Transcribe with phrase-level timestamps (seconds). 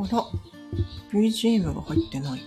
[0.00, 0.24] あら、
[1.12, 2.42] BGM が入ってない。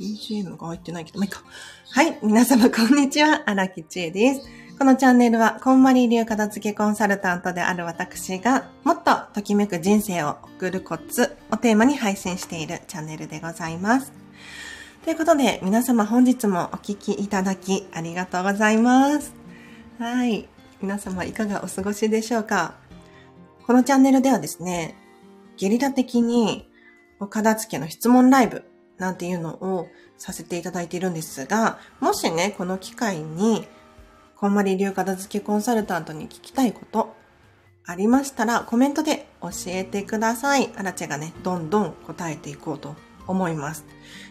[0.00, 1.44] BGM が入ってないけど、まあ、いいか。
[1.92, 2.18] はい。
[2.20, 3.42] 皆様、こんにちは。
[3.46, 4.40] 荒木千恵です。
[4.76, 14.12] このチャンネルは、こんまり流片付けコンサルタントである私が、もっとときめく人生を送るコツをテーマに配信しているチャンネルでございます。
[15.04, 19.32] ということで、皆様本日もお聴きいただきありがとうございます。
[20.00, 20.48] はい。
[20.82, 22.74] 皆様いかがお過ごしでしょうか？
[23.64, 24.96] このチャンネルではですね、
[25.56, 26.68] ゲリラ的に
[27.20, 28.64] お片付けの質問ライブ
[28.98, 33.66] なんていうのをさせていただいているんですが、もしね、この機会に、
[34.36, 37.14] こんまり流片付けコンサルタントに聞きたいこと
[37.86, 40.70] ありましたら、コメントで教えてください。
[40.76, 42.94] アラチェがね、どんどん答えていこうと
[43.26, 43.84] 思います。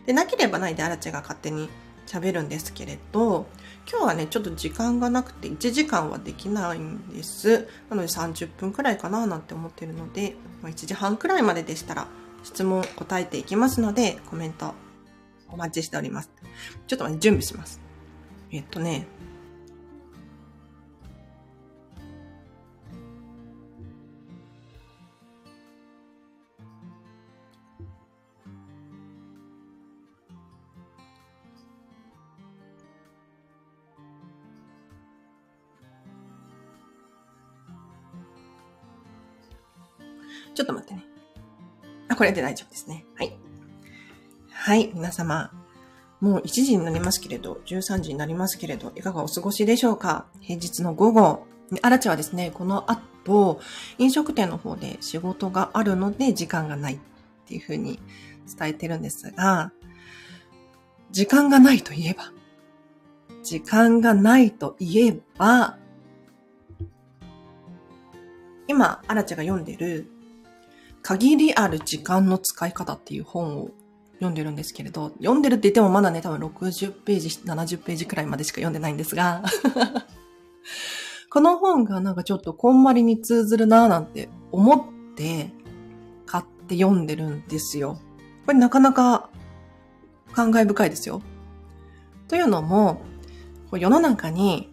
[0.06, 1.70] で、なければないでアラチェが勝手に
[2.06, 3.48] 喋るんですけれど、
[3.90, 7.68] 今日はね、ちょっと時間がなくて1時間はできないんです。
[7.90, 12.08] なので30分くらいかななんて思ってるので、1時半くらいまででしたら
[12.44, 14.74] 質問答えていきますので、コメント
[15.50, 16.30] お待ちしております。
[16.88, 17.82] ちょっとね、準備します。
[18.52, 19.08] えっとね、
[42.14, 43.06] あ、これで大丈夫ですね。
[43.16, 43.38] はい。
[44.50, 45.52] はい、皆様。
[46.22, 50.26] もう1時になりますけれど、13時になりますけれど、いかがお過ごしでしょうか？
[50.40, 51.46] 平日の午後。
[51.82, 53.60] あらちはですね、この後、
[53.98, 57.00] 飲食店の方で仕事があるので時間がないっ
[57.46, 58.00] ていうふうに
[58.58, 59.74] 伝えてるんですが、
[61.12, 62.32] 時間がないと言えば、
[63.44, 65.78] 時間がないと言えば、
[68.68, 70.10] 今、アラチが読んでる
[71.04, 73.70] 限りある時間の使い方っていう本を
[74.16, 79.44] 読んでるんですけれど、読んでるって言ってもまだね、多分60ページ、70ページくらいまでしか読んでないんですが、
[81.30, 85.52] この本がなんかちょっとこんまりに通ずるなぁなんて思って
[86.26, 88.00] 買って読んでるんですよ。
[88.46, 89.30] これなかなか
[90.32, 91.22] 感慨深いですよ。
[92.30, 93.02] というのも、
[93.74, 94.72] 世の中に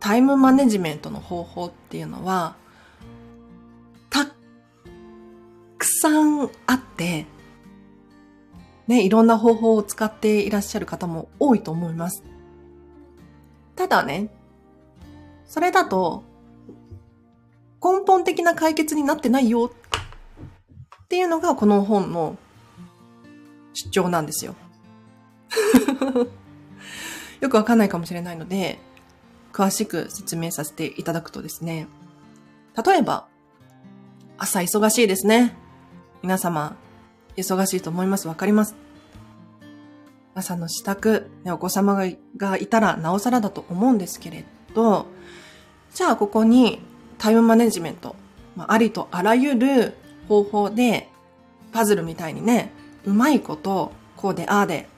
[0.00, 2.56] タイムマネジメントの方法っていうのは
[5.86, 7.26] くさんあって、
[8.88, 12.24] ね、いろんな方法を使っていらっしゃる方も多いと思います。
[13.76, 14.28] ただね、
[15.46, 16.24] それだと、
[17.80, 19.70] 根本的な解決になってないよ
[21.04, 22.36] っていうのがこの本の
[23.72, 24.56] 主張なんですよ。
[27.38, 28.80] よくわかんないかもしれないので、
[29.52, 31.86] 詳しく説明させていただくとですね、
[32.84, 33.28] 例えば、
[34.36, 35.56] 朝忙しいですね。
[36.26, 36.76] 皆様、
[37.36, 38.26] 忙しいと思います。
[38.26, 38.74] わかります。
[40.34, 41.94] 朝の支度、ね、お子様
[42.36, 44.44] がいたらなおさらだと思うんですけれ
[44.74, 45.06] ど、
[45.94, 46.80] じゃあここに
[47.18, 48.16] タイムマネジメント、
[48.56, 49.94] まあ、ありとあらゆる
[50.26, 51.08] 方法で、
[51.70, 52.72] パズルみたいにね、
[53.04, 54.88] うまいこと、こうでああで、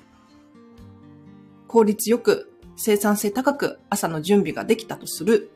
[1.66, 5.50] 効率よく、生産性高く朝の準備ができたとする。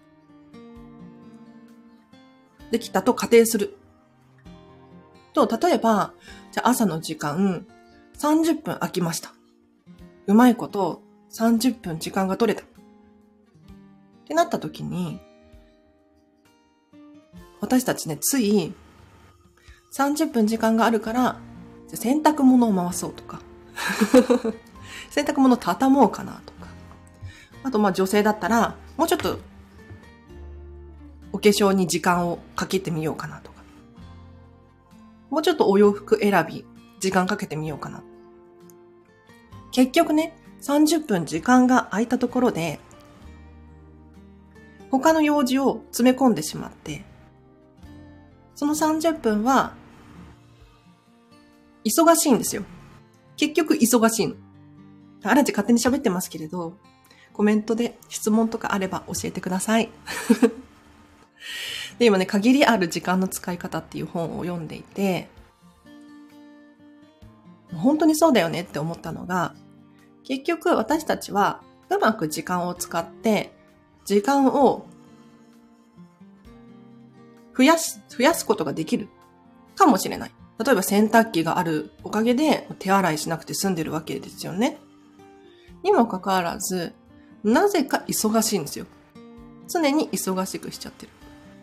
[2.71, 3.79] できたと仮定する。
[5.33, 6.13] と、例えば、
[6.53, 7.67] じゃあ朝の時間、
[8.19, 9.33] 30分空きました。
[10.27, 12.65] うまいこと30分時間が取れた。
[12.65, 12.67] っ
[14.27, 15.21] てなった時に、
[17.61, 18.75] 私たちね、つい
[19.93, 21.39] 30分時間があるから、
[21.95, 23.41] 洗濯物を回そうとか、
[25.11, 26.69] 洗濯物を畳もうかなとか、
[27.63, 29.39] あとまあ女性だったら、もうちょっと
[31.33, 33.52] お化粧に時間をかけてみようかなと
[35.33, 36.67] もうちょっとお洋服選び、
[37.01, 38.03] 時間かけてみようかな。
[39.71, 42.81] 結局ね、30分時間が空いたところで、
[44.91, 47.07] 他の用事を詰め込んでしまって、
[48.55, 49.73] その30分は、
[51.83, 52.65] 忙しいんですよ。
[53.39, 54.35] 結局忙しいの。
[55.25, 56.77] あらち勝手に喋ってますけれど、
[57.33, 59.89] コメントで質問とかあれば教えてください。
[61.99, 65.29] で、今ね、限りある時間の使い方っていう本を読んでいて、
[67.75, 69.55] 本当にそうだよねって思ったのが、
[70.25, 73.53] 結局私たちはうまく時間を使って、
[74.05, 74.87] 時間を
[77.57, 79.09] 増やし、増やすことができる
[79.77, 80.31] かもしれない。
[80.65, 84.79] 例えば洗濯機があるおかげで手洗いしなくて済んでるわけですよね。
[85.83, 86.95] にもかかわらず、
[87.43, 88.87] なぜか忙しいんですよ。
[89.69, 91.13] 常に忙しくしちゃってる。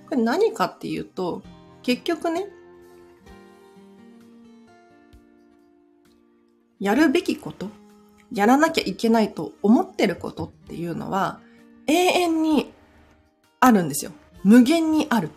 [0.10, 1.44] これ何かっていうと、
[1.84, 2.48] 結局ね、
[6.80, 7.70] やるべきこと、
[8.34, 11.40] やらなきゃいけないと思ってることっていうのは、
[11.86, 12.72] 永遠に
[13.60, 14.12] あるんですよ。
[14.44, 15.30] 無限にある。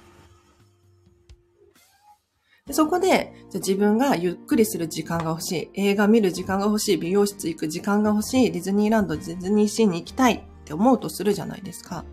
[2.71, 12.05] そこで、じゃ自分がゆっくりする時間が欲しい、映画見る時間が欲しい、美容室行く時間が欲しい、ディズニーランド、ディズニーシーに行きたいって思うとするじゃないですか。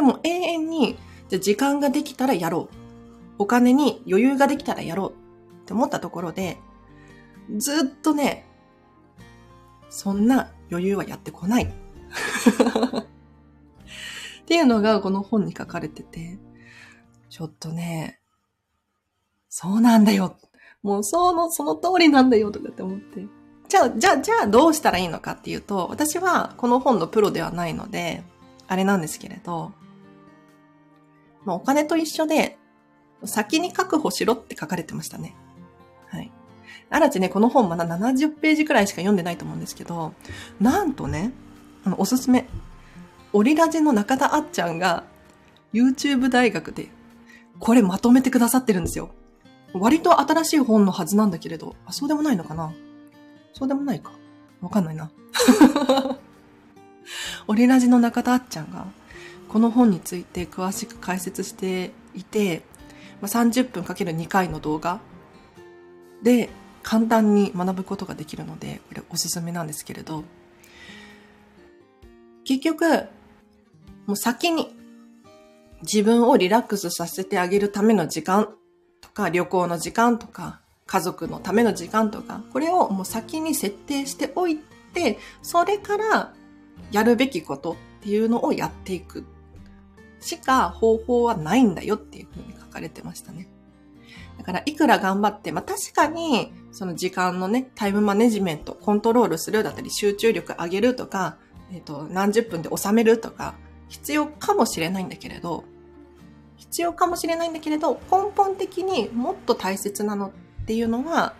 [0.00, 0.96] でも永遠に、
[1.28, 2.74] じゃ時間ができたらやろう。
[3.36, 5.14] お金に余裕ができたらやろうっ
[5.66, 6.56] て思ったところで、
[7.58, 8.46] ずっとね、
[9.90, 11.64] そんな余裕はやってこない。
[11.68, 11.70] っ
[14.46, 16.38] ていうのがこの本に書かれてて、
[17.28, 18.22] ちょっとね、
[19.50, 20.38] そうなんだよ。
[20.82, 23.26] もうその、その通りなんだよとかって思って。
[23.68, 28.22] じゃあ、じゃあ、じゃあどうしたらいいのかっていうと、私はこの本のプロではないので、
[28.66, 29.74] あれなんですけれど、
[31.44, 32.58] まあ、お金と一緒で、
[33.24, 35.34] 先に確保しろって書かれてましたね。
[36.08, 36.30] はい。
[36.90, 40.14] あらちね、この本まだ70ページくらいしか読んでないと思うんですけど、
[40.60, 41.32] なんとね、
[41.84, 42.48] あの、おすすめ。
[43.32, 45.04] オリラジの中田あっちゃんが、
[45.72, 46.88] YouTube 大学で、
[47.58, 49.10] これまとめてくださってるんですよ。
[49.72, 52.72] 割と新しい本のはずなんだけれど、あ、そうでもないのかな？
[53.52, 54.12] そうでもないか。
[54.60, 55.10] わかんないな。
[57.46, 58.86] オリラジの中田あっちゃんが、
[59.50, 62.62] この本について詳しく解説していて、
[63.20, 65.00] まあ、30分かける2回の動画
[66.22, 66.50] で
[66.82, 70.22] 簡単に学ぶことができるので、これおすすめなんですけれど、
[72.44, 72.84] 結局、
[74.06, 74.74] もう先に
[75.82, 78.54] 自分をリラックスさせてあげるための時間
[79.00, 84.58] とか、旅行の時間とか、家族のための時間とか、これをもう先に設定しておい
[84.94, 86.34] て、それから
[86.92, 89.24] やるべきことっていうのをやっていく。
[90.20, 93.48] しか方法はないんだよっていうふうに書かれてましたね。
[94.38, 101.36] だから、いくら頑張って、まあ確かに、その時間のね、タイムマネジメント、コントロールするだったり、集中力上げるとか、
[101.72, 103.54] えっ、ー、と、何十分で収めるとか、
[103.88, 105.64] 必要かもしれないんだけれど、
[106.56, 110.28] 必要かもしれないんだけれど、根本的にもっと大切なの
[110.62, 111.34] っていうのは、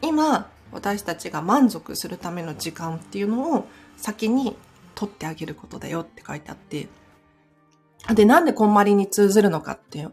[0.00, 3.66] 今、私たちが満足するための時間っていうのを
[3.96, 4.56] 先に
[4.94, 6.88] 取ってあげることだよって書いてあって、
[8.14, 10.08] で、なんでこんまりに通ずるのかって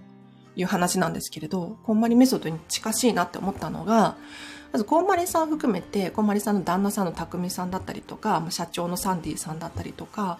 [0.56, 4.16] いう話なんですけれど、こんまりメソッドに近しいなって思ったのが、
[4.72, 10.38] まず、こんまりさん含めて、こんまりさんの旦那さんの匠さんだったりとか、社長のサンディさんだったりとか、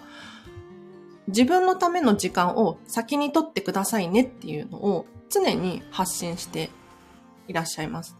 [1.26, 6.70] 自分のための時間を先に取ってくださいねっていうのを常に発信して
[7.48, 8.16] いらっしゃいます。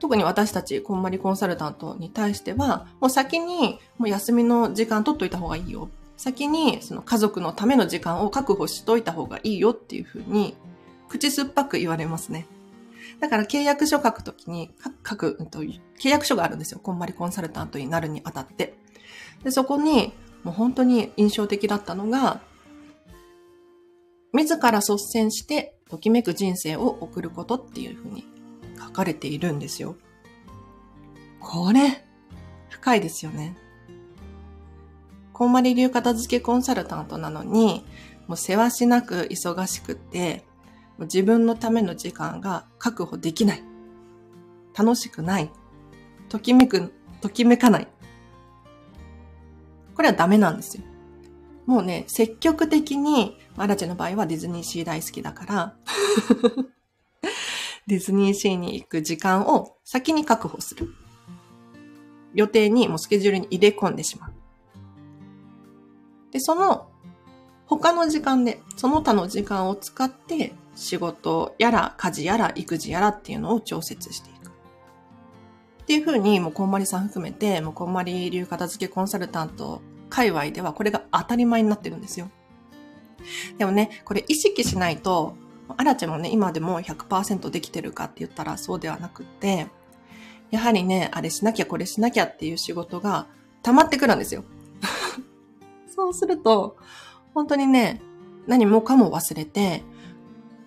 [0.00, 5.88] 特に私たち、こんまりコンサルタントに対しては、もう先にもう休みの時間取っといた方がいいよ。
[6.22, 10.56] 先にその家族のための時間を確保しといた方がいいよっていうふうに、
[11.08, 12.46] 口酸っぱく言われますね。
[13.18, 14.70] だから契約書書くときに、
[15.04, 16.78] 書く、うんと、契約書があるんですよ。
[16.80, 18.74] こんまりコンサルタントになるにあたって。
[19.42, 20.12] で、そこに、
[20.44, 22.40] もう本当に印象的だったのが、
[24.32, 28.24] 自ら率先してときめく人生を送ることっていうふうに
[28.78, 29.96] 書かれているんですよ。
[31.40, 32.06] これ、
[32.68, 33.56] 深いですよね。
[35.32, 37.84] こんまり流片付けコンサルタントなのに、
[38.26, 40.44] もう世話しなく忙しくて、
[40.98, 43.62] もう自分のための時間が確保できない。
[44.76, 45.50] 楽しくない。
[46.28, 47.88] ときめく、ときめかない。
[49.94, 50.84] これはダメなんですよ。
[51.66, 55.76] もうね、積極的に、アラチェの場合はディズニーシー大好きだから
[57.86, 60.94] ディズニーシーに行く時間を先に確保する。
[62.34, 64.31] 予定にもうスケジュールに入れ込んでしまう。
[66.32, 66.88] で、その
[67.66, 74.50] 他の時間で、その他の時間を使って仕事やら家事やら育児やらっていうのを調節していく。
[75.82, 82.30] っていうふうに、もうこんまりさん含めて、もうこんまり流片付けコンサルタント界隈ではこれが当たり前になってるんですよ。
[83.58, 85.36] でもね、これ意識しないと、
[85.76, 89.68] アラチェもね、今でも100%できてるかって言ったらそうではなくって、
[90.50, 93.26] やはりね、あれしなきゃこれしなきゃっていう仕事が
[93.62, 94.44] 溜まってくるんですよ。
[96.02, 96.76] そうすると、
[97.32, 98.02] 本当にね、
[98.48, 99.84] 何もかも忘れて、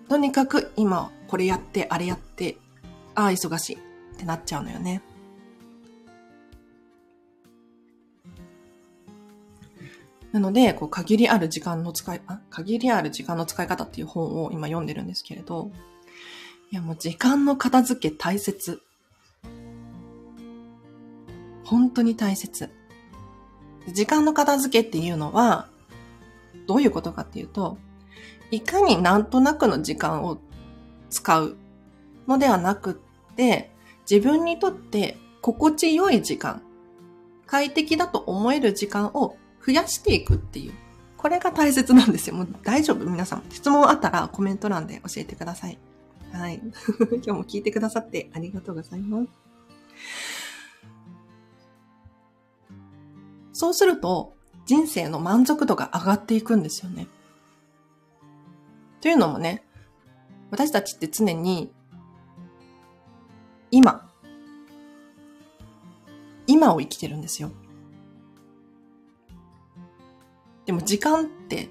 [0.08, 2.56] とにかく今これやって、あれやって、
[3.14, 3.78] ああ、忙しいっ
[4.16, 5.02] てなっちゃうのよね。
[10.32, 15.70] なので、こう、限りある時間の使い、あ、限りある時間の使い方っていう本を今読んでるんですけれど、
[16.72, 18.80] いやもう時間の片付け大切。
[21.64, 22.70] 本当に大切。
[23.88, 25.68] 時間の片付けっていうのは、
[26.66, 27.78] どういうことかっていうと、
[28.50, 30.38] いかになんとなくの時間を
[31.10, 31.56] 使う
[32.26, 33.70] のではなくって、
[34.08, 36.62] 自分にとって心地よい時間、
[37.46, 40.72] 快適だと思える時間を増やしていくっていう。
[41.16, 42.36] これが大切なんですよ。
[42.36, 43.04] もう大丈夫？
[43.04, 43.42] 皆さん。
[43.50, 45.78] 質問あったらコメント欄で教えてください。
[46.32, 46.60] はい。
[47.10, 49.28] 今日も聞いてくださってありがとうございます。
[53.58, 54.36] そうすると、
[54.66, 57.06] 人生の満足度が上がっていくんですよね。
[59.00, 59.64] というのもね、
[60.50, 61.72] 私たちって常に、
[63.70, 64.10] 今、
[66.46, 67.50] 今を生きてるんですよ。
[70.66, 71.70] でも時間って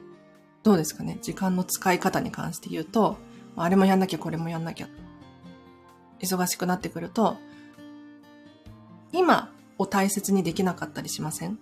[0.63, 1.19] どうですかね？
[1.21, 3.17] 時間の使い方に関して言うと、
[3.55, 4.87] あれもやんなきゃこれもやんなきゃ。
[6.19, 7.37] 忙しくなってくると、
[9.11, 11.59] 今を大切にできなかったりしません？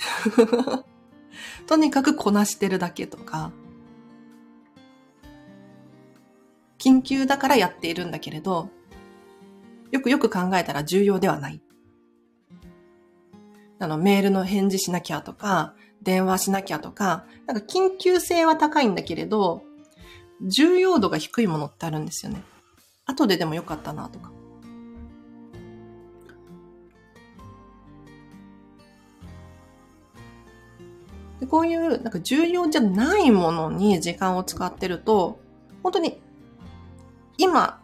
[1.66, 3.52] とにかくこなしてるだけとか、
[6.78, 8.70] 緊急だからやっているんだけれど、
[9.90, 11.60] よくよく考えたら重要ではない。
[13.78, 19.62] あの、メールの返事しなきゃとか、電話しなきゃとか、なんか緊急性は高いんだけれど、
[20.42, 22.42] 重要度が低いものってあるんですよね。
[23.06, 24.32] 後ででもよかったなとか。
[31.40, 35.40] でこういうなんか重要じゃないものに時間を使ってると、
[35.82, 36.20] 本当に
[37.38, 37.82] 今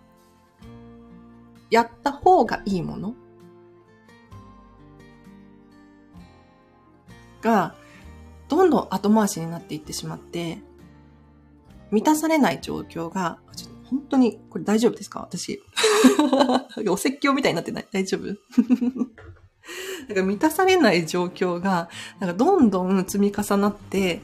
[1.70, 3.14] やった方がいいもの
[7.40, 7.74] が
[8.48, 10.58] どんどん後回しになっていってしまって、
[11.90, 13.38] 満たされない状況が、
[13.84, 15.20] 本当に、これ大丈夫ですか？
[15.20, 15.60] 私。
[16.88, 17.86] お説教みたいになってない？
[17.92, 18.36] 大丈夫？
[20.08, 21.88] なんか満たされない状況が、
[22.20, 24.22] なんかどんどん積み重なって、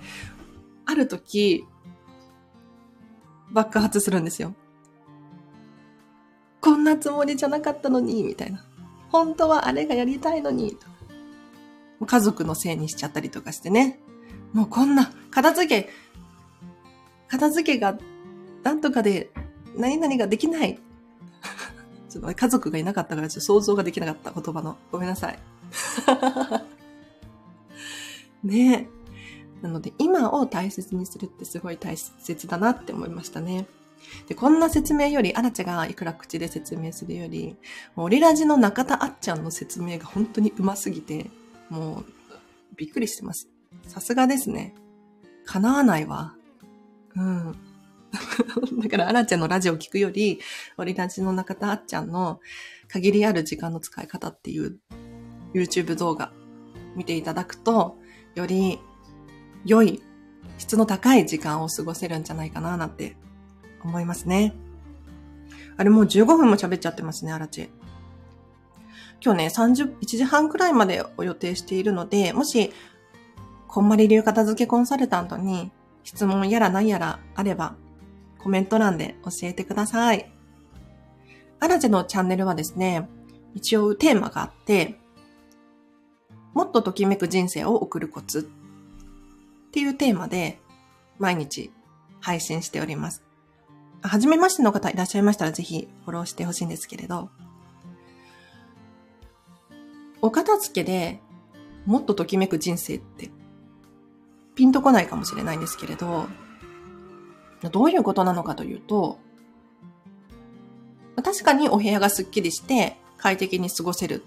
[0.85, 1.65] ある時、
[3.51, 4.55] 爆発するんですよ。
[6.61, 8.65] こんなつもりじゃなかったのに、みたいな。
[9.11, 10.77] 本当はあれがやりたいのに、
[12.05, 14.01] 家族のせいにしちゃったりとかしてね。
[14.53, 15.91] もうこんな、片付け、
[17.29, 17.99] 片付けが、
[18.63, 19.31] なんとかで、
[19.77, 20.79] 何々ができない。
[22.13, 24.77] ちょっと家族がいなかったからちょっと想像ができなかった言葉の。
[24.91, 25.39] ごめんなさい。
[28.45, 28.89] ね
[29.63, 29.63] え。
[29.63, 33.67] なので今を大切にするってすごい大切だなって思いましたね。
[34.27, 37.57] で、こんな説明より、アラチェがいくら口で説明するより、
[37.97, 41.31] オリラジの中田あっちゃんの説明が本当に上手すぎて、
[41.71, 42.05] もう、
[42.77, 43.49] びっくりしてます。
[43.87, 44.75] さすがですね。
[45.47, 46.35] 叶わないわ。
[47.15, 47.57] うん。
[48.83, 50.41] だから、アラちゃんのラジオを聞くより、
[50.77, 52.41] オリラジの中田あっちゃんの
[52.89, 54.79] 限りある時間の使い方っていう
[55.55, 56.33] YouTube 動画
[56.95, 57.99] 見ていただくと、
[58.35, 58.79] より
[59.65, 60.03] 良い、
[60.59, 63.17] 質の高い時間を過ごせるんじゃないかななんて
[63.83, 64.55] 思いますね。
[65.77, 67.71] あれもう15分も喋っちゃってますね、アラチ。
[69.25, 72.73] 今日ね、30、1時半くらいまでを予定しているので、もし
[73.69, 75.71] こんまり流片付けコンサルタントに
[76.03, 77.77] 質問やら何やらあれば、
[78.43, 80.31] コメント欄で教えてください。
[81.61, 83.09] アラジェのチャンネルはですね、
[83.55, 84.99] 一応テーマがあって、
[86.55, 90.59] もっとときめく人生を送るコツっていうテーマで
[91.19, 91.73] 毎日
[92.21, 93.23] 配信しております。
[94.03, 97.31] はじめましての方いらっしゃいましたらぜひフォローしてほしいんですけれど、
[100.21, 101.21] お片付けで
[101.87, 103.31] もっとときめく人生って
[104.55, 106.27] ピンとこないかもしれないんですけれど、
[107.71, 109.19] どういうことなのかというと、
[111.23, 114.25] 確かにお部屋がスッキリして快適に過ごせる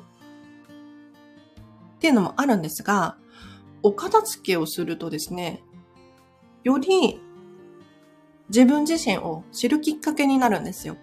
[1.97, 3.17] っていうのもあるんですが、
[3.83, 5.61] お片付けをするとですね、
[6.63, 7.21] より
[8.49, 10.97] 自分自身を知るきっかけになるんですよ。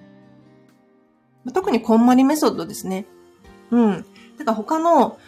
[1.53, 3.07] 特にこんまりメソッドですね。
[3.71, 4.07] うん。
[4.39, 5.19] だから他の、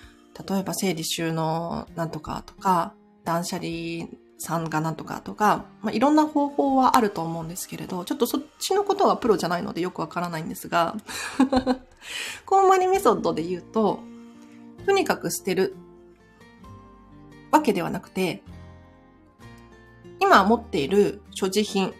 [0.48, 2.94] 例えば整理収納なんとかとか、
[3.24, 10.96] 断捨離さんがなんとかとか、まあ、いろんな方法はあると思うんですけれど、ちょっとそっちのことはプロじゃないのでよくわからないんですが、
[12.44, 14.00] コンマニメソッドで言うと、
[14.84, 15.76] とにかく捨てる
[17.50, 18.42] わけではなくて、
[20.20, 21.94] 今持っている所持品、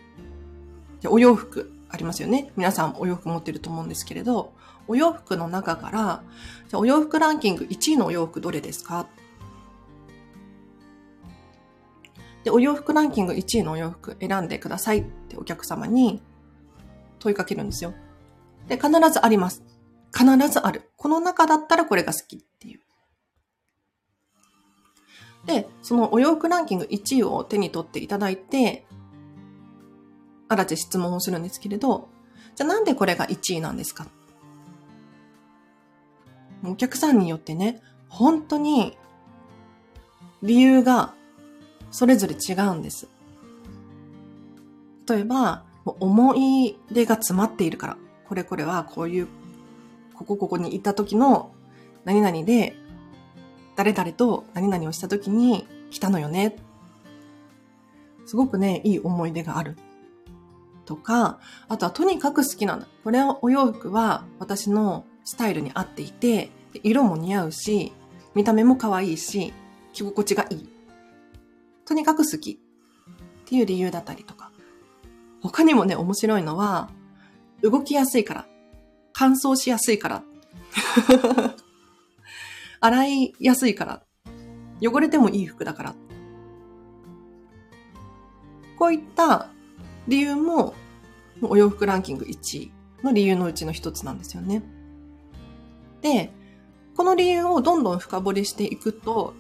[1.07, 2.53] お洋服ありますよね。
[2.57, 4.53] 皆さんお洋服持ってると思うんですけれど、
[4.87, 6.23] お洋服の中から、
[6.69, 9.07] じゃお洋服ランキング1位のお洋服どれですか？
[12.45, 16.23] で、お洋服ランキング1位のお洋服選んでくださいってお客様に
[17.19, 17.95] 問いかけるんですよ。
[18.69, 19.63] で、必ずあります。
[20.17, 20.91] 必ずある。
[20.97, 22.81] この中だったらこれが好きっていう。
[25.47, 28.87] で、そのお洋服ランキング1位を手に取っていただいて、
[30.49, 32.09] あらち質問をするんですけれど、
[32.55, 34.07] じゃあなんでこれが1位なんですか？
[36.65, 38.97] お客さんによってね、本当に
[40.43, 41.15] 理由が
[41.95, 43.07] それぞれ違うんです。
[45.09, 47.97] 例えば、思い出が詰まっているから、
[48.29, 49.29] これこれはこういう、
[50.13, 51.53] ここここに行った時の
[52.05, 52.75] 何々で、
[53.77, 56.57] 誰々と何々をした時に来たのよね。
[58.27, 59.77] すごくね、いい思い出がある。
[60.87, 62.89] とか、あとはとにかく好きなんだ。
[63.05, 66.51] これお洋服は私のスタイルに合っていて、
[66.83, 67.93] 色も似合うし、
[68.35, 69.53] 見た目も可愛いし、
[69.93, 70.74] 着心地がいい。
[71.85, 72.61] とにかく好き。
[73.45, 74.51] っていう理由だったりとか。
[75.43, 76.91] 他にもね、面白いのは、
[77.63, 78.47] 動きやすいから。
[79.13, 80.23] 乾燥しやすいから。
[82.81, 84.03] 洗いやすいから。
[84.83, 85.95] 汚れてもいい服だから。
[88.79, 89.49] こういった
[90.09, 90.75] 理由も、
[91.43, 92.73] お洋服ランキング1位
[93.03, 94.63] の理由のうちの一つなんですよね。
[96.01, 96.33] で、
[96.97, 99.35] この理由をどんどん深掘りしていくと、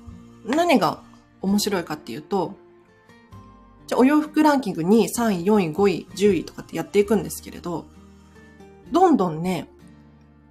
[0.44, 1.02] 何が
[1.44, 2.54] 面白いかっていうと、
[3.86, 7.84] じゃお洋服ランキング2位、3位、4位、5位、10位とかってやっていくんですけれど、
[8.90, 9.68] どんどんね、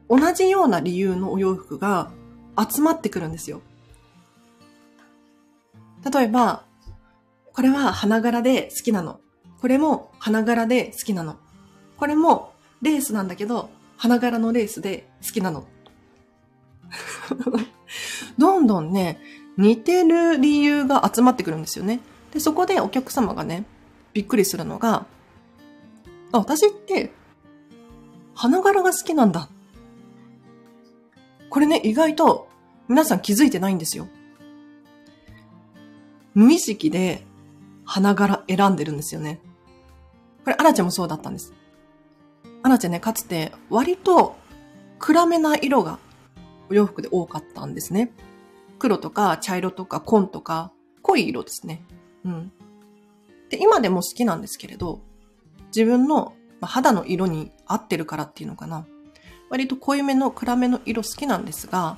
[0.10, 2.12] 同じような理由のお洋服が
[2.58, 3.62] 集まってくるんですよ。
[6.12, 6.64] 例えば、
[7.54, 9.20] これは花柄で好きなの。
[9.62, 11.38] これも花柄で好きなの。
[11.98, 15.66] これもレースなんだけど、花柄のレースで好きなの。
[18.38, 19.20] どんどんね、
[19.58, 22.00] 似てる理由が集まってくるんですよね。
[22.32, 23.66] で、そこでお客様がね、
[24.14, 25.06] びっくりするのが、
[26.32, 27.12] あ、私って、
[28.36, 29.50] 花柄が好きなんだ。
[31.50, 32.48] これね、意外と
[32.88, 34.08] 皆さん気づいてないんですよ。
[36.34, 37.24] 無意識で
[37.86, 39.40] 花柄選んでるんですよね。
[40.44, 41.54] これ、アラチェもそうだったんです。
[42.64, 44.36] アラチェね、かつて割と
[44.98, 46.00] 暗めな色が
[46.70, 48.12] お洋服で多かったんですね。
[48.84, 51.86] 黒とか茶色とか紺とか濃い色ですね。
[52.26, 52.52] うん。
[53.50, 55.00] で、今でも好きなんですけれど、
[55.68, 58.86] 自分の肌の色に合ってるからっていうのかな。
[59.50, 61.96] 割と濃いめの暗めの色好きなんですが、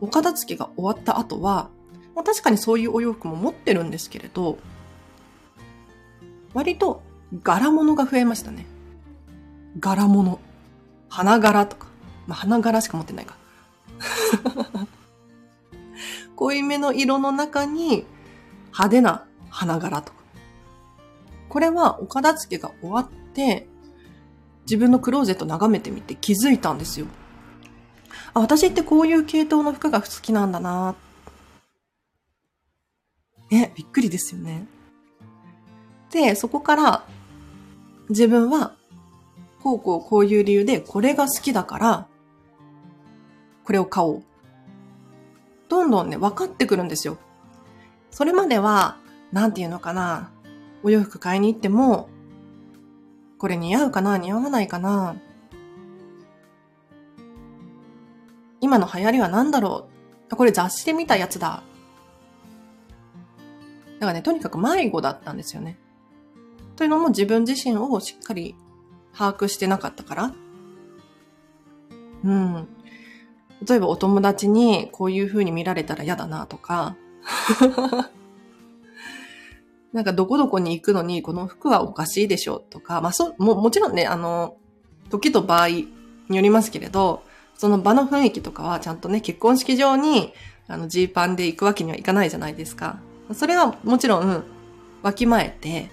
[0.00, 1.70] お片付けが終わった後は、
[2.16, 4.58] まあ、確かにそういうお洋服も持ってるんですけれど、
[6.54, 7.02] 割と
[7.44, 8.66] 柄物が増えましたね。
[9.78, 10.40] 柄物。
[11.08, 11.86] 花柄とか。
[12.26, 13.47] まあ、花柄しか持ってないから。
[16.36, 18.06] 濃いめの色の中に
[18.66, 20.18] 派手な花柄とか。
[21.48, 23.66] これはお片付けが終わって、
[24.62, 27.06] 自分のクローゼット眺めてみて気づいたんですよ。
[28.34, 30.94] あ、私ってこういう系統の服が好きなんだな。
[33.50, 34.66] え、びっくりですよね。
[36.10, 37.04] で、そこから
[38.10, 38.74] 自分は
[39.62, 42.06] こうこうこういう理由でこれが好きだから、
[43.68, 44.22] これを買おう。
[45.68, 47.18] どんどんね、分かってくるんですよ。
[48.10, 48.96] それまでは、
[49.30, 50.30] なんていうのかな。
[50.82, 52.08] お洋服買いに行っても、
[53.36, 55.16] これ似合うかな似合わないかな
[58.62, 59.88] 今の流行りは何だろ
[60.32, 61.62] うこれ雑誌で見たやつだ。
[64.00, 65.78] だからね、とにかく迷子だったんですよね。
[66.74, 68.54] というのも自分自身をしっかり
[69.12, 70.32] 把握してなかったから。
[72.24, 72.68] うん。
[73.66, 76.96] 例えばお友達にこういう風に見られたら嫌だなとか。
[79.92, 83.00] なんかどこどこに行くのにこの服はおかしいでしょとか。
[83.00, 84.56] まあそ、も、もちろんね、あの、
[85.08, 85.88] 時と場合に
[86.28, 87.22] よりますけれど、
[87.54, 90.32] その場の雰囲気とかはちゃんとね、結婚式場に、
[90.68, 93.00] あの、ジーパンで行くわけにはいかないじゃないですか。
[93.32, 94.44] それはもちろん、
[95.02, 95.90] わきまえて、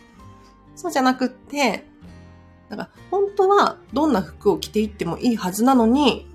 [0.76, 1.86] そうじゃなくって、
[2.70, 6.28] だから本当はどんな服を着ていってもいいはずなのに、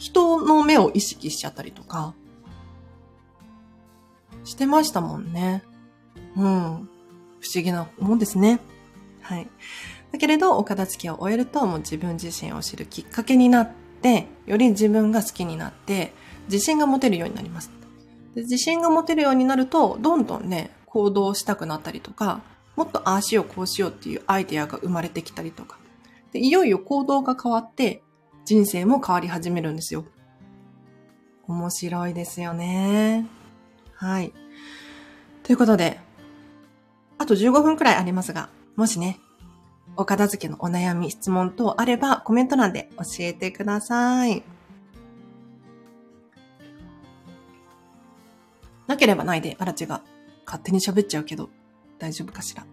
[0.00, 2.14] 人の目を意識しちゃったりとか、
[4.44, 5.62] してましたもんね。
[6.36, 6.42] うん。
[6.42, 8.60] 不思議なもんですね。
[9.20, 9.46] はい。
[10.10, 16.14] だけれど、お片付けを終えると、もう自分自身を知るきっかけになって、より自分が好きになって、
[16.46, 17.70] 自信が持てるようになります。
[18.34, 22.40] で自信が持てるようになると、どんどんね、行動したくなったりとか、
[22.74, 25.76] もっとああしようこうしようっていうアイデアが生まれてきたりとか。
[26.32, 28.02] でいよいよ行動が変わって
[28.50, 30.04] 人生も変わり始めるんですよ。
[31.46, 33.24] 面白いですよね。
[33.94, 34.32] はい。
[35.44, 36.00] ということで、
[37.18, 39.20] あと15分くらいありますが、もしね、
[39.96, 44.42] お片付けのお悩み、質問等あればコメント欄で教えてください。
[48.88, 50.02] なければないで、あらちが
[50.44, 51.50] 勝手に喋っちゃうけど、
[52.00, 52.66] 大丈夫かしら？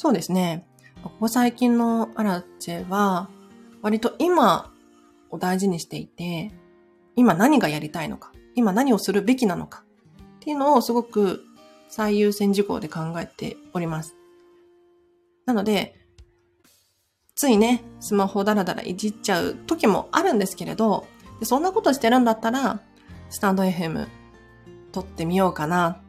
[0.00, 0.64] そうですね。
[1.02, 3.28] ここ最近のアラチェは、
[3.82, 4.72] 割と今
[5.28, 6.52] を大事にしていて、
[7.16, 9.84] 今何がやりたいのか、今何をするべきなのか
[10.36, 11.44] っていうのをすごく
[11.90, 14.16] 最優先事項で考えております。
[15.44, 15.94] なので、
[17.34, 21.06] ついね、スマホダラダラいじっちゃう時もあるんですけれど、
[21.42, 22.80] そんなことしてるんだったら、
[23.28, 24.08] スタンド FM
[24.92, 26.00] 撮ってみようかな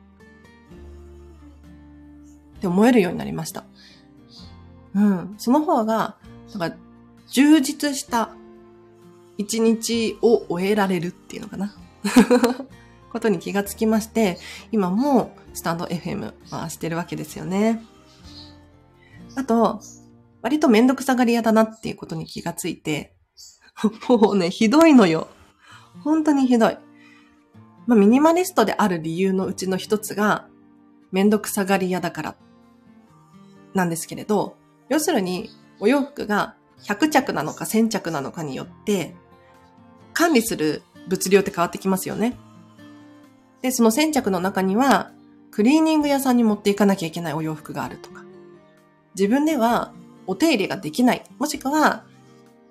[2.57, 3.65] って思えるようになりました。
[4.93, 5.35] うん。
[5.37, 6.17] その方が、
[6.55, 6.77] なんか、
[7.27, 8.31] 充実した
[9.37, 11.73] 一日を終えられるっていうのかな。
[13.11, 14.37] ことに気がつきまして、
[14.71, 17.83] 今もスタンド FM 回してるわけですよね。
[19.35, 19.81] あと、
[20.41, 23.15] 割とめんどくさがり屋だなっていうことに気がついて、
[24.07, 25.27] もうね、ひどいのよ。
[26.03, 26.77] 本当にひどい。
[27.87, 30.47] まあ、ミニマリストである理由のうちの一つが、
[31.11, 32.35] めんどくさがり屋だから、
[33.73, 34.55] なんですけれど、
[34.91, 35.49] 要するに、
[35.79, 39.15] お洋服が100着なのか1000着なのかによって、
[40.11, 42.37] 管理する物量って変わってきますよね。
[43.61, 45.11] で、その1000着の中には、
[45.49, 48.25] クリーニング屋さんに持っていかなきゃいけないお洋服があるとか、
[49.15, 49.93] 自分では
[50.27, 52.03] お手入れができない、もしくは、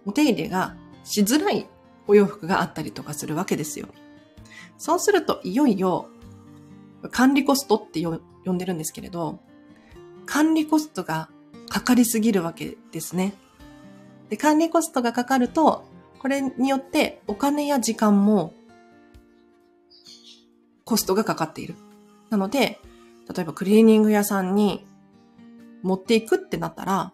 [0.05, 1.67] お手入れがしづらい
[2.07, 3.89] お洋服があったりとかするわけですよ。
[4.77, 6.11] そうすると、いよいよ、
[7.13, 8.21] 管理コストって呼
[8.53, 9.41] んでるんですけれど、
[10.27, 11.31] 管理コストが
[11.71, 13.33] かかりすぎるわけですね。
[14.29, 15.85] で、管理コストがかかると、
[16.19, 18.53] これによってお金や時間も
[20.85, 21.77] コストがかかっている。
[22.29, 22.81] なので、
[23.35, 24.85] 例えばクリーニング屋さんに
[25.83, 27.13] 持っていくってなったら、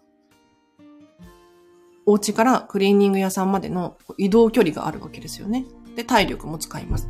[2.06, 5.66] お家からクリーニング屋さんまでの移動距離があるわけですよね。
[5.94, 7.08] で、体力も使います。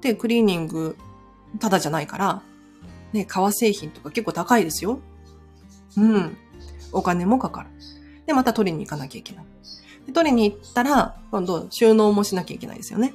[0.00, 0.96] で、クリーニング、
[1.58, 2.42] ただじゃないから、
[3.12, 5.00] ね、革製品とか結構高いですよ。
[5.96, 6.36] うん。
[6.94, 7.68] お金もかかる。
[8.26, 9.44] で、また取りに行かなきゃいけない。
[10.06, 13.14] で取りに行ったら、今度収納もしなきゃいけないですよね。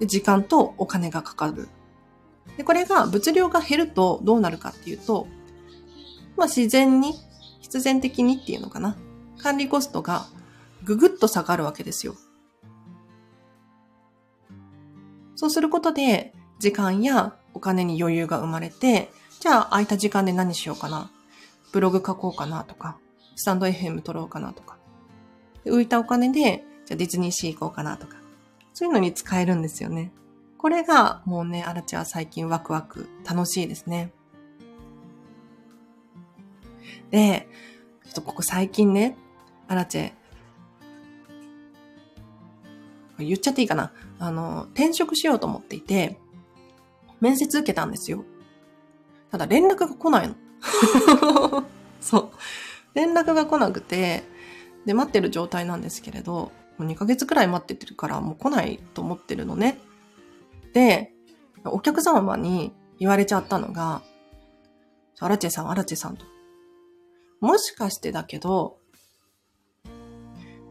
[0.00, 1.68] で、時間とお金がかかる。
[2.56, 5.26] で、これが物量が減るとどうなるかっていうと、
[6.36, 7.14] まあ自然に、
[7.60, 8.96] 必然的にっていうのかな。
[9.38, 10.26] 管理コストが
[10.84, 12.16] ぐぐっと下がるわけですよ。
[15.34, 19.10] そうすることで、時間やお金に余裕が生まれて、
[19.48, 21.10] じゃあ空いた時間で何しようかな。
[21.72, 22.98] ブログ書こうかなとか、
[23.34, 24.76] スタンド FM 撮ろうかなとか。
[25.64, 28.18] 浮いたお金で、じゃあディズニーシー行こうかなとか。
[28.74, 30.12] そういうのに使えるんですよね。
[30.58, 34.12] これがもうね、アラチは最近ワクワク楽しいですね。
[37.10, 37.48] で、
[38.04, 39.16] ちょっとここ最近ね、
[39.66, 40.12] アラチェ、
[43.20, 43.94] 言っちゃっていいかな。
[44.18, 46.18] あの、転職しようと思っていて、
[47.22, 48.26] 面接受けたんですよ。
[49.30, 50.34] ただ連絡が来ないの。
[52.00, 52.30] そう。
[52.94, 54.24] 連絡が来なくて、
[54.86, 59.78] で、待ってる状態なんですけれど、もう2ヶ月くらい待っててるから、もう来ないと思ってるのね。
[60.72, 61.12] で、
[61.64, 64.02] お客様に言われちゃったのが、
[65.20, 66.24] アラチェさん、アラチェさんと。
[67.40, 68.78] もしかしてだけど、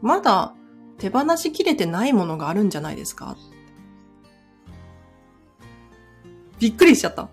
[0.01, 0.53] まだ
[0.97, 3.37] 手放しきれてないものがあるんじゃないですか
[6.59, 7.29] びっくりしちゃった。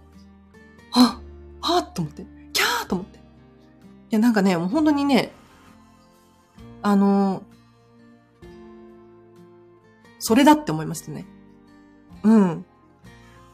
[0.94, 1.22] はっ、
[1.60, 2.24] はっと思って。
[2.52, 3.18] キャーと思って。
[3.18, 3.20] い
[4.10, 5.32] や、なんかね、もう本当にね、
[6.82, 7.42] あの
[10.18, 11.26] それだって思いましたね。
[12.22, 12.64] うん。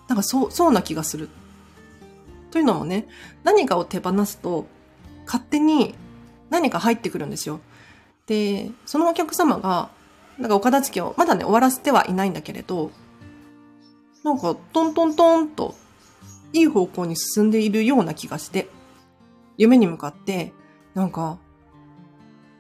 [0.09, 1.29] なんかそう、そうな気がする。
[2.51, 3.09] というのもね、
[3.43, 4.67] 何かを手放すと、
[5.25, 5.95] 勝手に
[6.51, 7.61] 何か入ってくるんですよ。
[8.27, 9.91] で、そのお客様が、
[10.39, 12.91] なんかお片付けをまだね、終わらせてはいないんだけれど、
[14.23, 15.75] なんかトントントンと
[16.53, 18.69] いい方向に進んでいるような気がして、
[19.57, 20.53] 夢に向かって、
[20.95, 21.39] なんか、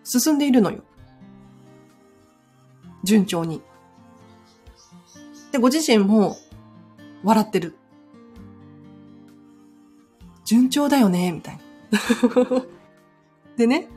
[0.05, 0.83] 進んでいるのよ。
[3.05, 3.63] 順調に。
[5.53, 6.37] で、ご自身も
[7.25, 7.77] 笑ってる。
[10.45, 11.61] 順調だよね、みたいな。
[13.57, 13.89] でね、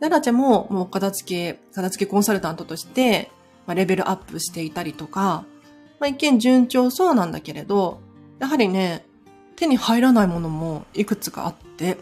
[0.00, 3.30] 奈々ちゃんももう片付け、片付けコンサルタントとして、
[3.66, 5.44] まあ、レベルアップしていたりとか、
[6.00, 8.00] まあ、一見順調そうなんだけれど、
[8.38, 9.04] やはりね、
[9.56, 11.98] 手に入らないものもいくつかあって、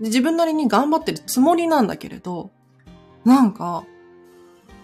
[0.00, 2.50] で自分なりに頑張ってるつもりなんだけれど、
[3.24, 3.84] なんか、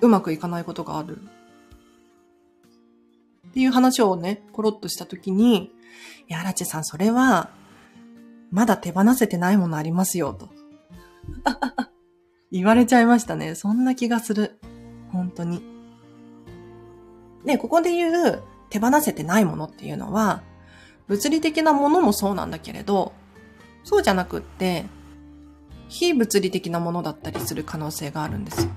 [0.01, 1.19] うまくいかないことがある。
[3.49, 5.73] っていう話をね、コロッとしたときに、
[6.29, 7.51] いや、ラチェさん、それは、
[8.51, 10.51] まだ手放せてないものありますよ、と。
[12.53, 13.55] 言われちゃいましたね。
[13.55, 14.59] そんな気がする。
[15.11, 15.63] 本当に。
[17.45, 20.43] で、ここで言う手放せてないものっていうのは、
[21.09, 23.13] 物理的なものもそうなんだけれど、
[23.85, 24.85] そうじゃなくって、
[25.89, 28.71] 非物理的なものだったりする可能性があるんですよ。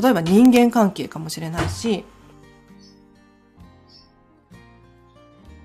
[0.00, 2.04] 例えば人間関係かもしれないし、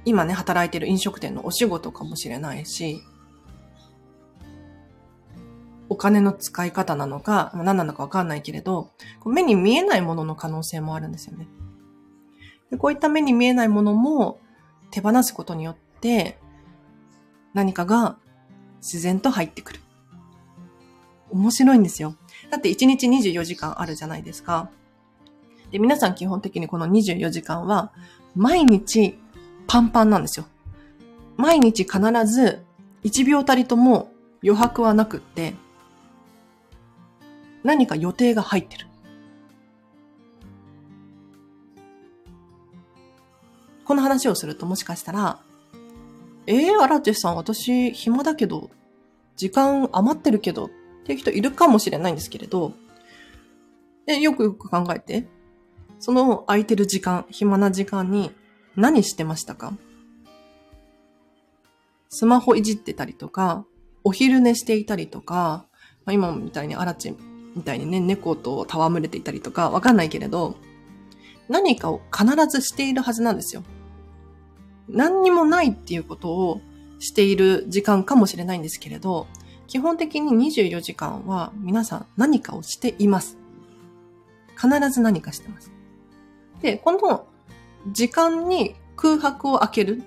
[0.06, 3.02] 今ね、働いてる飲食店のお仕事かもしれないし、
[5.90, 8.92] お金の使い方なのか、何なのかわかんないけれど、
[9.26, 11.48] 目に見えないものの可能性もあるんですよね。
[12.78, 14.40] こういった目に見えないものも
[14.92, 16.38] 手放すことによって、
[17.54, 18.18] 何かが
[18.78, 19.80] 自然と入ってくる。
[21.32, 22.16] 面白いんですよ。
[22.50, 24.70] だって1日24時間あるじゃないですか。
[25.72, 27.92] で、皆さん基本的にこの24時間は
[28.36, 29.18] 毎日
[29.68, 30.46] パンパンなんですよ。
[31.38, 32.64] 毎日必ず
[33.04, 34.12] 1秒たりとも
[34.44, 35.56] 余白はなくって、
[37.68, 38.88] 何か予定が入ってる。
[43.84, 45.42] この話をするともしかしたら、
[46.46, 48.70] ええー、荒地さん、私暇だけど、
[49.36, 50.70] 時間余ってるけどっ
[51.04, 52.72] ていう人いるかもしれないんですけれど、
[54.06, 55.28] で、よくよく考えて、
[56.00, 58.32] その空いてる時間、暇な時間に
[58.78, 59.74] 何してましたか？
[62.08, 63.66] スマホいじってたりとか、
[64.06, 65.66] お昼寝していたりとか、
[66.06, 67.14] まあ、今みたいにアラチ
[67.58, 70.56] みたいにね、猫と戯れていたりとか、わかんないけれど、
[71.50, 73.64] 何かを必ずしているはずなんですよ。
[74.88, 76.62] 何にもないっていうことを
[77.00, 79.28] している時間かもしれないんですけれど、
[79.68, 83.38] 基本的に24時間は皆さん何かをしています。
[84.56, 85.72] 必ず何かしてます。
[86.62, 87.28] で、この
[87.92, 90.04] 時間に空白を空ける。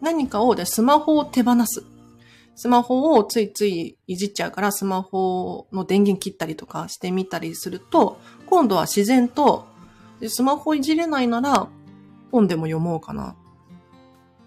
[0.00, 1.84] 何かを、で、スマホを手放す。
[2.54, 9.66] スマホをついついいじっちゃうから、スマホの電源切ったりとかしてみたりすると、今度は自然と、
[10.28, 11.68] スマホいじれないなら、
[12.30, 13.34] 本でも読もうかな。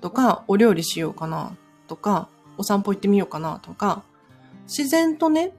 [0.01, 1.55] とか、お料理しようかな。
[1.87, 3.59] とか、お散歩行ってみようかな。
[3.59, 4.03] とか、
[4.67, 5.55] 自然とね、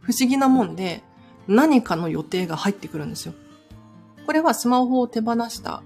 [0.00, 1.02] 不思議なもんで、
[1.46, 3.34] 何かの予定が入ってくるんですよ。
[4.26, 5.82] これはスマホを手放した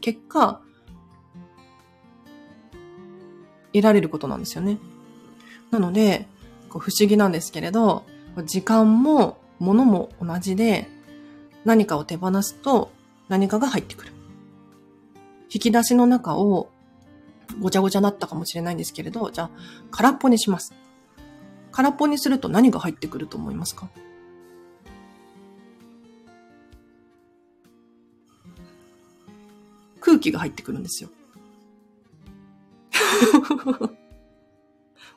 [0.00, 0.60] 結果、
[3.72, 4.78] 得られることなんですよね。
[5.70, 6.26] なので、
[6.68, 8.04] こう不思議なんですけれど、
[8.44, 10.88] 時間も物も同じで、
[11.64, 12.90] 何かを手放すと
[13.28, 14.12] 何かが入ってくる。
[15.52, 16.70] 引き出しの中を
[17.60, 19.50] ごちゃごちゃだったかもしれないんですけれど、じゃあ
[19.90, 20.74] 空っぽにします。
[21.72, 23.88] 空っぽにすると何が入ってくると思いますか？
[30.00, 31.10] 空気が入ってくるんですよ。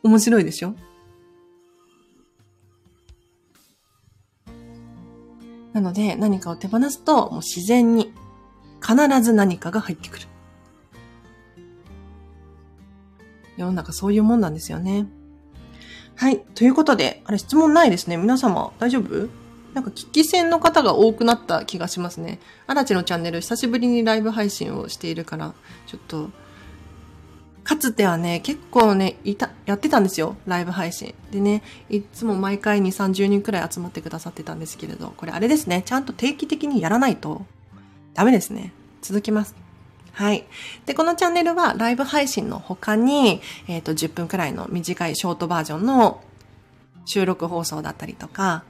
[0.04, 0.76] 面白いでしょ？
[5.74, 8.14] なので何かを手放すともう自然に
[8.82, 10.28] 必ず何かが入ってくる。
[13.58, 15.08] 世の中そういうもんなんですよね。
[16.16, 16.40] はい。
[16.56, 18.18] ということで、あれ質問ないですね。
[18.18, 19.30] 皆様大丈夫？
[19.74, 22.40] なんか聞き戦の方が多くなった気がしますね。
[22.68, 25.54] アラチのチャンネル久しぶりにライブ配信をしているから、
[25.88, 26.30] ちょっと、
[27.72, 30.36] かつてはね、結構ね、いた、やってたんですよ。
[30.46, 31.16] ライブ配信。
[31.32, 35.82] でね、いつも毎回2、30人くらい集まってくださってたんですけれど、これあれですね。
[35.86, 37.46] ちゃんと定期的にやらないと
[38.14, 38.74] ダメですね。
[39.02, 39.56] 続きます。
[40.12, 40.44] はい。
[40.86, 46.22] で、このチャンネルはライブ配信の他に、えっ、ー、と、10分くらいの短いショートバージョンの
[47.06, 48.66] 収録放送だったりとか、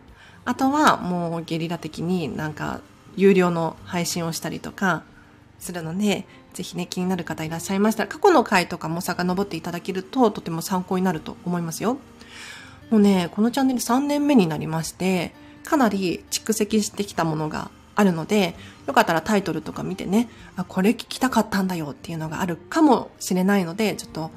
[0.46, 2.82] あとはもうゲリラ的になんか
[3.16, 5.02] 有料の配信をしたりとか
[5.58, 11.98] するので、ぜひね、気になる方いらっしゃいましたら、過去の回とかも遡っていただけるととても参考になると思いますよ。
[12.90, 15.34] もうね、このチャンネル3年目になりまして、
[15.64, 18.56] かなり蓄積してきたものがあるので、
[18.88, 24.32] よかったらタイトルとか見てね、あ、これ聞きたかったんだよっていうのがあるかもしれないので、ちょっと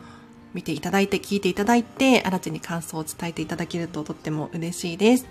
[0.53, 5.27] 見ていただいて、聞いていただいて、新たに感想を伝えていただけるととっても嬉しいです。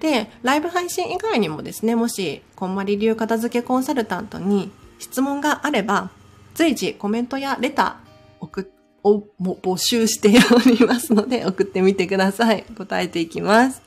[0.00, 6.10] で、ライブ配信以外にもですね、もし、こんまり流片付けコンサルタントに質問があれば、
[6.54, 8.66] 随時コメントやレター送
[9.04, 12.64] をも募集しておりますので、 送ってみてください。
[12.76, 13.82] 答えていきます。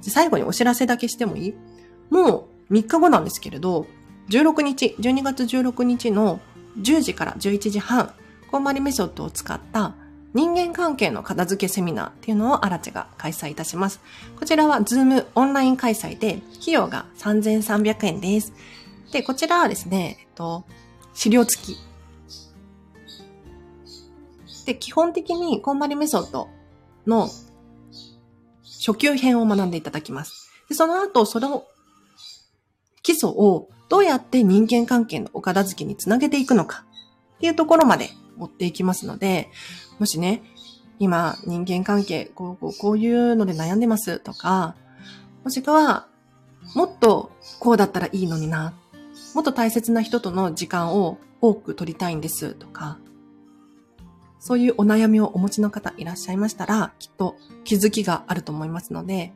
[0.00, 1.54] 最後にお知らせだけしてもいい？
[2.10, 3.86] もう3日後なんですけれど、
[4.30, 6.40] 16日、12月16日の
[6.80, 8.12] 10時から11時半、
[8.50, 9.94] こんまりメソッドを使った
[10.34, 14.00] 人間関係の片付けセミナーっていうのをアラチが開催いたします。
[14.38, 18.52] こちらはズームオンライン開催で、費用が3300円です。
[19.12, 20.64] で、こちらはですね、えっと、
[21.14, 21.76] 資料付き。
[24.66, 26.48] で、基本的にこんまりメソッド
[27.06, 27.28] の
[28.62, 30.50] 初級編を学んでいただきます。
[30.68, 31.64] でその後、その
[33.02, 36.84] 基礎をどうやって人間関係のお片付けにつなげていくのか
[37.36, 39.48] っていうところまで持っていきますので、
[39.98, 40.42] もしね、
[40.98, 44.74] 今人間関係、こう、こう、こういうので悩んでますとか、
[45.44, 46.06] もしくは、
[46.74, 48.77] もっとこうだったらいいのにな。
[49.34, 52.98] もっと大切な人との時間を多く取りたいんですとか、
[54.40, 59.32] そういうお悩みをお持ちの方いらっしゃいましたら、きっと気づきがあると思いますので、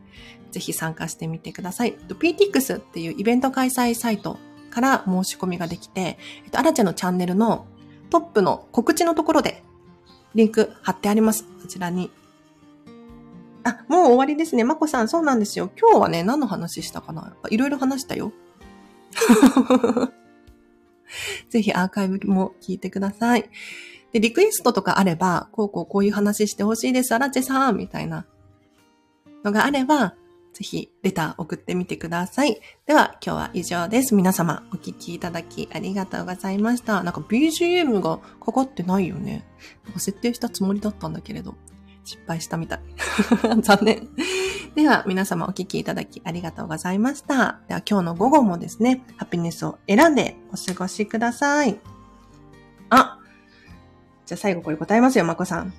[0.50, 1.94] ぜひ参加してみてください。
[2.08, 4.38] PTX っていうイベント開催サイト
[4.70, 7.66] から申し込みができて、えっと、アラチェのチャンネルの
[8.10, 9.62] トップの告知のところで
[10.34, 11.44] リンク貼ってあります。
[11.44, 12.10] こちらに。
[13.64, 14.64] あ、もう終わりですね。
[14.64, 15.70] まこさん、そうなんですよ。
[15.80, 17.34] 今日はね、何の話したかな？
[17.50, 18.32] いろいろ話したよ。
[21.50, 23.50] ぜひアーカイブも聞いてください。
[24.12, 28.26] で、リクエストとかあれば、こうこうこういう話してほしいです、アラチェさんみたいな
[29.44, 30.14] のがあれば、
[30.52, 32.60] ぜひ、レター送ってみてください。
[32.86, 34.14] では、今日は以上です。
[34.14, 37.02] 皆様、お聴きいただきありがとうございました。
[37.02, 39.46] なんか BGM がかかってないよね。
[39.84, 41.54] なんか設定したつもりだったんだけれど、
[42.04, 42.80] 失敗したみたい。
[43.62, 44.08] 残念。
[44.74, 47.60] では、皆様お聴きいただきありがとうございました。
[47.68, 51.78] では、今日の午後もですね、ハピネスを選んでお過ごしください。
[52.90, 53.18] あ、
[54.26, 55.72] じゃあ最後これ答えますよ、まこさん。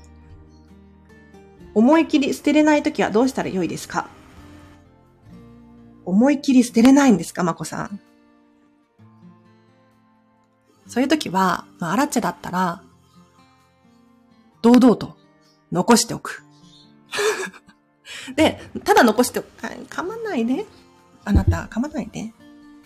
[1.73, 4.07] 思い切り捨てれないときはどうしたらよいですか？
[6.05, 7.99] 思い切り捨てれないんですかまこさん。
[10.85, 12.83] そういう時は、まあ、アラチェだったら、
[14.61, 15.17] 堂々と
[15.73, 16.43] 残しておく。
[18.37, 19.49] で、ただ残しておく。
[19.57, 20.65] 噛まないで。
[21.25, 22.31] あなた、噛まないで。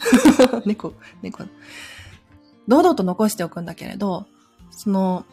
[0.65, 1.43] 猫、猫。
[2.67, 4.26] 堂々と残しておくんだけれど、
[4.71, 5.26] その、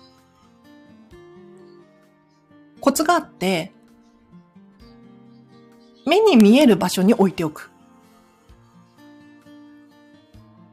[2.80, 3.72] コツがあって、
[6.06, 7.70] 目に見える場所に置いておく。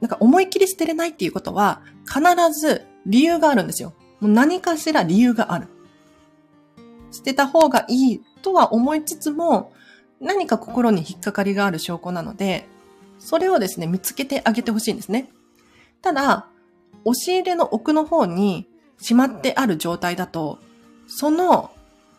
[0.01, 2.21] なんか思いっきり捨てれないっていうことは、必
[2.59, 3.93] ず理由があるんですよ。
[4.19, 5.67] もう何かしら理由がある。
[7.11, 9.73] 捨てた方がいいとは思いつつも、
[10.19, 12.67] 何か心に引っかかりがある証拠なので、
[13.19, 15.29] それをですね、見つけてあげてほしいんですね。
[16.01, 16.47] ただ、
[17.05, 18.67] 押し入れの奥の方に
[18.99, 20.59] しまってある状態だと、
[21.07, 21.71] その、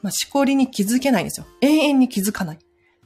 [0.03, 1.47] まあ、しこりに気づけないんですよ。
[1.61, 2.59] 永遠に気づかない。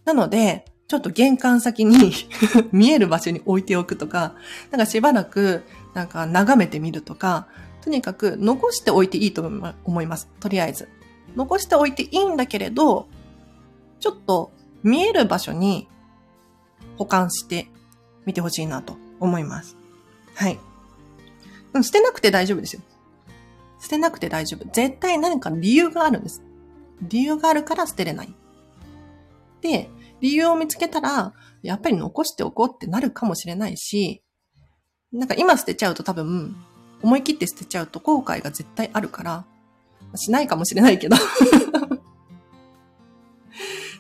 [0.05, 2.13] なので、ちょっと玄関先に
[2.73, 4.35] 見える場所に置いておくとか、
[4.71, 7.49] なんかしばらくなんか眺めてみるとか、
[7.83, 9.51] とにかく残しておいていいと
[9.85, 10.29] 思います。
[10.41, 10.89] とりあえず。
[11.37, 13.07] 残しておいていいんだけれど、
[14.01, 14.51] ちょっと
[14.83, 15.89] 見える場所に
[16.99, 17.69] 保管して
[18.25, 19.77] みてほしいなと思います。
[20.35, 20.59] はい。
[21.83, 22.83] 捨てなくて大丈夫ですよ。
[23.81, 24.69] 捨てなくて大丈夫。
[24.73, 26.43] 絶対何か理由があるんです。
[27.03, 28.35] 理由があるから捨てれない。
[29.61, 34.23] で、理由を見つけたら、やっぱり残しておこうってなるかもしれないし、
[35.13, 36.57] なんか今捨てちゃうと多分、
[37.03, 39.45] 思い切って捨てちゃうと後悔が絶対あるから、
[40.15, 41.17] しないかもしれないけど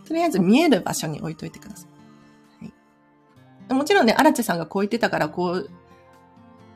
[0.07, 1.87] とりあえず見える場所に置いといてくださ
[2.63, 2.67] い。
[3.69, 5.71] はい、もちろんね、荒地さんがこう言ってたからこう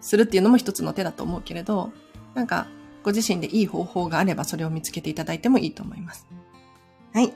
[0.00, 1.92] するっていうのも一つの手だと思うけれど、
[2.34, 2.66] なんか
[3.04, 6.26] ご自身でいい方法があればそれを見つけていただいてもいいと思います。
[7.12, 7.32] はい。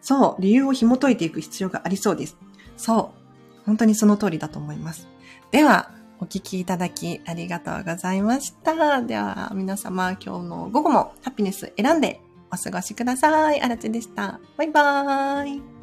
[0.00, 2.36] そう、理由を紐解いていく必要がありそうです。
[2.76, 3.12] そ
[3.60, 5.06] う、本当にその通りだと思います。
[5.50, 5.90] では、
[6.20, 9.02] お聞きいただきありがとうございました。
[9.02, 12.20] では、皆様今日の午後もハピネス選んで
[12.52, 13.60] お過ごしください。
[13.60, 14.40] あらちでした。
[14.56, 15.77] バイバーイ。